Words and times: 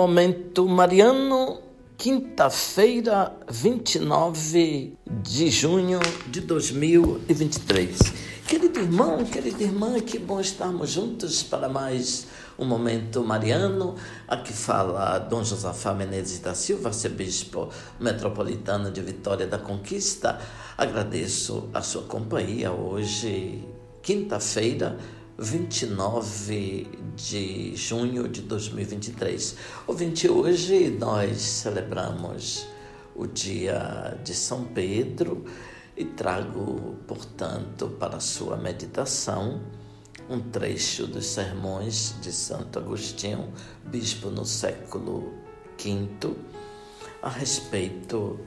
Momento 0.00 0.66
Mariano, 0.66 1.58
quinta-feira, 1.98 3.36
29 3.50 4.96
de 5.06 5.50
junho 5.50 6.00
de 6.26 6.40
2023. 6.40 7.98
Querido 8.48 8.80
irmão, 8.80 9.22
querida 9.26 9.62
irmã, 9.62 10.00
que 10.00 10.18
bom 10.18 10.40
estarmos 10.40 10.88
juntos 10.88 11.42
para 11.42 11.68
mais 11.68 12.26
um 12.58 12.64
Momento 12.64 13.22
Mariano. 13.22 13.94
Aqui 14.26 14.54
fala 14.54 15.18
Dom 15.18 15.44
Josafá 15.44 15.92
Menezes 15.92 16.38
da 16.38 16.54
Silva, 16.54 16.88
arcebispo 16.88 17.68
metropolitano 18.00 18.90
de 18.90 19.02
Vitória 19.02 19.46
da 19.46 19.58
Conquista. 19.58 20.40
Agradeço 20.78 21.68
a 21.74 21.82
sua 21.82 22.04
companhia 22.04 22.72
hoje, 22.72 23.68
quinta-feira, 24.00 24.96
29 25.42 26.86
de 27.16 27.74
junho 27.74 28.28
de 28.28 28.42
2023. 28.42 29.56
Ouvinte, 29.86 30.28
hoje 30.28 30.90
nós 30.90 31.40
celebramos 31.40 32.66
o 33.16 33.26
dia 33.26 34.20
de 34.22 34.34
São 34.34 34.64
Pedro 34.64 35.46
e 35.96 36.04
trago, 36.04 36.94
portanto, 37.08 37.88
para 37.98 38.18
a 38.18 38.20
sua 38.20 38.58
meditação 38.58 39.62
um 40.28 40.38
trecho 40.40 41.06
dos 41.06 41.24
sermões 41.24 42.16
de 42.20 42.32
Santo 42.32 42.78
Agostinho, 42.78 43.50
bispo 43.86 44.28
no 44.28 44.44
século 44.44 45.32
V, 45.82 46.36
a 47.22 47.30
respeito 47.30 48.38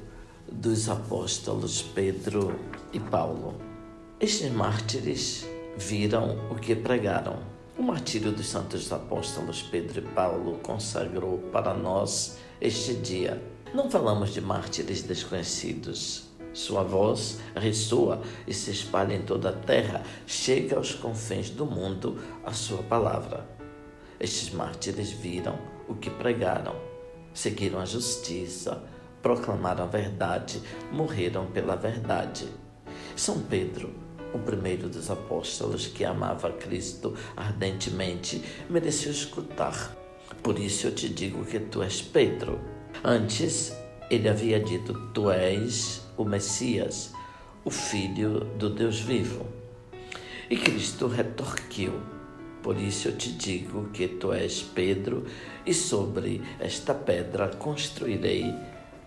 dos 0.47 0.87
apóstolos 0.87 1.81
Pedro 1.81 2.55
e 2.93 2.99
Paulo. 2.99 3.55
Estes 4.19 4.51
mártires 4.51 5.43
viram 5.77 6.37
o 6.49 6.55
que 6.55 6.75
pregaram. 6.75 7.39
O 7.77 7.81
martírio 7.81 8.31
dos 8.31 8.47
santos 8.47 8.91
apóstolos 8.91 9.61
Pedro 9.61 9.99
e 9.99 10.13
Paulo 10.13 10.59
consagrou 10.61 11.39
para 11.51 11.73
nós 11.73 12.37
este 12.61 12.93
dia. 12.93 13.41
Não 13.73 13.89
falamos 13.89 14.31
de 14.31 14.39
mártires 14.39 15.01
desconhecidos. 15.01 16.29
Sua 16.53 16.83
voz 16.83 17.39
ressoa 17.55 18.21
e 18.45 18.53
se 18.53 18.69
espalha 18.69 19.15
em 19.15 19.23
toda 19.23 19.49
a 19.49 19.53
terra, 19.53 20.03
chega 20.27 20.75
aos 20.77 20.93
confins 20.93 21.49
do 21.49 21.65
mundo 21.65 22.19
a 22.45 22.53
sua 22.53 22.83
palavra. 22.83 23.49
Estes 24.19 24.53
mártires 24.53 25.09
viram 25.11 25.57
o 25.87 25.95
que 25.95 26.11
pregaram, 26.11 26.75
seguiram 27.33 27.79
a 27.79 27.85
justiça, 27.85 28.83
proclamaram 29.23 29.85
a 29.85 29.87
verdade, 29.87 30.61
morreram 30.91 31.47
pela 31.47 31.75
verdade. 31.75 32.47
São 33.15 33.39
Pedro 33.39 34.02
o 34.33 34.39
primeiro 34.39 34.89
dos 34.89 35.09
apóstolos 35.09 35.87
que 35.87 36.03
amava 36.03 36.51
Cristo 36.51 37.15
ardentemente, 37.35 38.41
mereceu 38.69 39.11
escutar. 39.11 39.95
Por 40.41 40.59
isso 40.59 40.87
eu 40.87 40.95
te 40.95 41.07
digo 41.09 41.45
que 41.45 41.59
tu 41.59 41.81
és 41.81 42.01
Pedro. 42.01 42.59
Antes, 43.03 43.73
ele 44.09 44.27
havia 44.27 44.59
dito: 44.59 44.93
Tu 45.13 45.31
és 45.31 46.01
o 46.17 46.25
Messias, 46.25 47.11
o 47.63 47.69
Filho 47.69 48.41
do 48.57 48.69
Deus 48.69 48.99
vivo. 48.99 49.45
E 50.49 50.57
Cristo 50.57 51.07
retorquiu: 51.07 51.93
Por 52.61 52.77
isso 52.77 53.09
eu 53.09 53.17
te 53.17 53.31
digo 53.31 53.89
que 53.89 54.07
tu 54.07 54.33
és 54.33 54.61
Pedro, 54.61 55.25
e 55.65 55.73
sobre 55.73 56.41
esta 56.59 56.93
pedra 56.93 57.49
construirei 57.49 58.53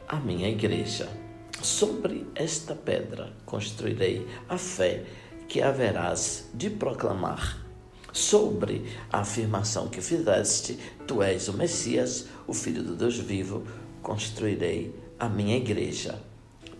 a 0.08 0.16
minha 0.16 0.48
igreja. 0.48 1.25
Sobre 1.62 2.26
esta 2.34 2.74
pedra 2.74 3.32
construirei 3.44 4.26
a 4.48 4.58
fé 4.58 5.04
que 5.48 5.62
haverás 5.62 6.48
de 6.52 6.68
proclamar. 6.70 7.64
Sobre 8.12 8.84
a 9.12 9.20
afirmação 9.20 9.88
que 9.88 10.00
fizeste, 10.00 10.78
tu 11.06 11.22
és 11.22 11.48
o 11.48 11.54
Messias, 11.54 12.26
o 12.46 12.52
Filho 12.52 12.82
do 12.82 12.94
Deus 12.94 13.18
vivo, 13.18 13.62
construirei 14.02 14.94
a 15.18 15.28
minha 15.28 15.56
igreja. 15.56 16.20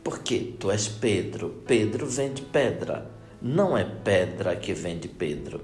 Porque 0.04 0.54
tu 0.58 0.70
és 0.70 0.88
Pedro, 0.88 1.62
Pedro 1.66 2.06
vem 2.06 2.32
de 2.32 2.42
pedra, 2.42 3.10
não 3.40 3.76
é 3.76 3.84
pedra 3.84 4.56
que 4.56 4.72
vem 4.72 4.98
de 4.98 5.08
Pedro. 5.08 5.62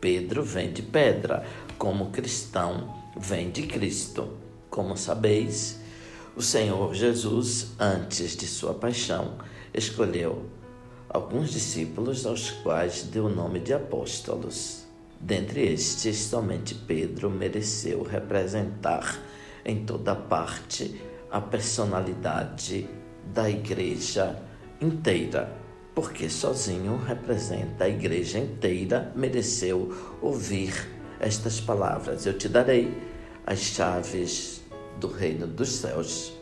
Pedro 0.00 0.42
vem 0.42 0.72
de 0.72 0.82
pedra, 0.82 1.44
como 1.78 2.10
cristão 2.10 2.94
vem 3.16 3.50
de 3.50 3.66
Cristo. 3.66 4.36
Como 4.70 4.96
sabeis, 4.96 5.80
o 6.36 6.42
Senhor 6.42 6.94
Jesus, 6.94 7.68
antes 7.80 8.36
de 8.36 8.46
sua 8.46 8.74
paixão, 8.74 9.36
escolheu 9.72 10.44
alguns 11.08 11.50
discípulos 11.50 12.26
aos 12.26 12.50
quais 12.50 13.04
deu 13.04 13.24
o 13.24 13.34
nome 13.34 13.58
de 13.58 13.72
apóstolos. 13.72 14.84
Dentre 15.18 15.66
estes, 15.72 16.18
somente 16.18 16.74
Pedro 16.74 17.30
mereceu 17.30 18.02
representar 18.02 19.18
em 19.64 19.86
toda 19.86 20.14
parte 20.14 21.00
a 21.30 21.40
personalidade 21.40 22.86
da 23.32 23.48
igreja 23.48 24.38
inteira, 24.78 25.50
porque 25.94 26.28
sozinho 26.28 26.98
representa 26.98 27.84
a 27.84 27.88
igreja 27.88 28.38
inteira, 28.38 29.10
mereceu 29.16 30.18
ouvir 30.20 30.86
estas 31.18 31.62
palavras: 31.62 32.26
Eu 32.26 32.36
te 32.36 32.46
darei 32.46 32.94
as 33.46 33.60
chaves 33.60 34.60
do 34.98 35.08
reino 35.08 35.46
dos 35.46 35.70
céus. 35.70 36.32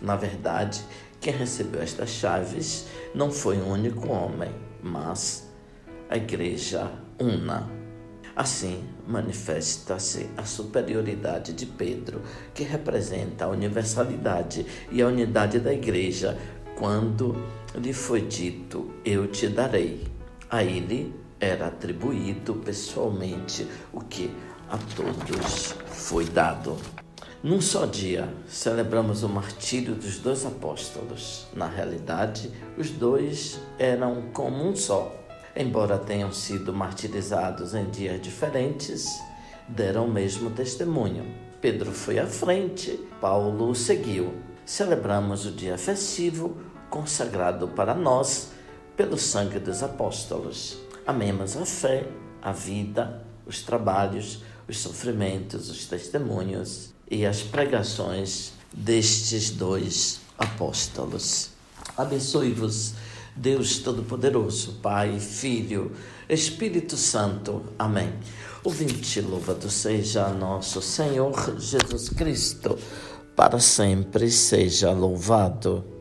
Na 0.00 0.16
verdade, 0.16 0.82
quem 1.20 1.32
recebeu 1.32 1.82
estas 1.82 2.10
chaves 2.10 2.86
não 3.14 3.30
foi 3.30 3.58
um 3.58 3.70
único 3.70 4.08
homem, 4.08 4.50
mas 4.82 5.48
a 6.08 6.16
igreja 6.16 6.90
una. 7.18 7.68
Assim, 8.34 8.82
manifesta-se 9.06 10.30
a 10.36 10.44
superioridade 10.44 11.52
de 11.52 11.66
Pedro, 11.66 12.22
que 12.54 12.62
representa 12.62 13.44
a 13.44 13.48
universalidade 13.48 14.64
e 14.90 15.02
a 15.02 15.08
unidade 15.08 15.58
da 15.58 15.72
igreja, 15.72 16.38
quando 16.78 17.36
lhe 17.74 17.92
foi 17.92 18.22
dito: 18.22 18.90
Eu 19.04 19.26
te 19.26 19.48
darei. 19.48 20.08
A 20.48 20.64
ele 20.64 21.14
era 21.38 21.66
atribuído 21.66 22.54
pessoalmente 22.54 23.66
o 23.92 24.00
que 24.00 24.30
a 24.68 24.78
todos 24.96 25.74
foi 25.86 26.24
dado. 26.24 26.76
Num 27.42 27.58
só 27.58 27.86
dia, 27.86 28.28
celebramos 28.46 29.22
o 29.22 29.28
martírio 29.28 29.94
dos 29.94 30.18
dois 30.18 30.44
apóstolos. 30.44 31.46
Na 31.54 31.66
realidade, 31.66 32.50
os 32.76 32.90
dois 32.90 33.58
eram 33.78 34.24
como 34.34 34.62
um 34.62 34.76
só. 34.76 35.10
Embora 35.56 35.96
tenham 35.96 36.30
sido 36.34 36.70
martirizados 36.70 37.74
em 37.74 37.88
dias 37.88 38.20
diferentes, 38.20 39.06
deram 39.66 40.04
o 40.04 40.12
mesmo 40.12 40.50
testemunho. 40.50 41.34
Pedro 41.62 41.92
foi 41.92 42.18
à 42.18 42.26
frente, 42.26 43.00
Paulo 43.22 43.74
seguiu. 43.74 44.34
Celebramos 44.66 45.46
o 45.46 45.50
dia 45.50 45.78
festivo 45.78 46.58
consagrado 46.90 47.68
para 47.68 47.94
nós 47.94 48.50
pelo 48.94 49.16
sangue 49.16 49.58
dos 49.58 49.82
apóstolos. 49.82 50.78
Amemos 51.06 51.56
a 51.56 51.64
fé, 51.64 52.06
a 52.42 52.52
vida, 52.52 53.24
os 53.46 53.62
trabalhos, 53.62 54.42
os 54.68 54.78
sofrimentos, 54.78 55.70
os 55.70 55.86
testemunhos 55.86 56.92
e 57.10 57.26
as 57.26 57.42
pregações 57.42 58.52
destes 58.72 59.50
dois 59.50 60.20
apóstolos. 60.38 61.50
Abençoe-vos, 61.96 62.94
Deus 63.34 63.78
Todo-Poderoso, 63.78 64.78
Pai, 64.80 65.18
Filho, 65.18 65.92
Espírito 66.28 66.96
Santo. 66.96 67.64
Amém. 67.78 68.12
Ouvinte, 68.62 69.20
louvado 69.20 69.70
seja 69.70 70.28
nosso 70.28 70.80
Senhor 70.80 71.58
Jesus 71.58 72.10
Cristo, 72.10 72.78
para 73.34 73.58
sempre 73.58 74.30
seja 74.30 74.92
louvado. 74.92 75.99